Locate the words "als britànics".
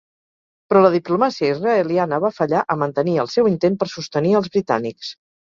4.41-5.17